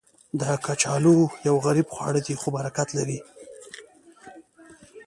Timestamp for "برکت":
2.57-2.89